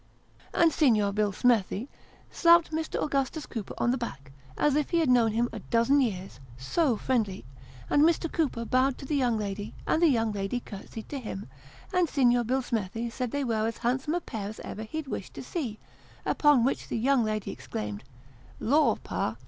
And 0.51 0.73
Signor 0.73 1.11
Billsmethi 1.13 1.87
slapped 2.31 2.71
Mr. 2.71 2.99
Augustus 2.99 3.45
Cooper 3.45 3.75
on 3.77 3.91
the 3.91 3.99
back, 3.99 4.31
as 4.57 4.75
if 4.75 4.89
he 4.89 4.97
had 4.97 5.11
known 5.11 5.31
him 5.33 5.47
a 5.53 5.59
dozen 5.59 6.01
years, 6.01 6.39
so 6.57 6.97
friendly; 6.97 7.45
and 7.87 8.01
Mr. 8.01 8.31
Cooper 8.31 8.65
bowed 8.65 8.97
to 8.97 9.05
the 9.05 9.15
young 9.15 9.37
lady, 9.37 9.75
and 9.85 10.01
the 10.01 10.07
young 10.09 10.31
lady 10.31 10.59
curtsied 10.59 11.07
to 11.09 11.19
him, 11.19 11.47
and 11.93 12.09
Signor 12.09 12.43
Billsmethi 12.45 13.11
said 13.11 13.29
they 13.29 13.43
were 13.43 13.67
as 13.67 13.77
handsome, 13.77 14.15
a 14.15 14.21
pair 14.21 14.49
as 14.49 14.59
ever 14.61 14.81
he'd 14.81 15.05
wish 15.07 15.29
to 15.33 15.43
see; 15.43 15.77
upon 16.25 16.63
which 16.63 16.87
the 16.87 16.97
young 16.97 17.23
lady 17.23 17.51
exclaimed," 17.51 18.03
Lor, 18.59 18.97
pa 18.97 19.35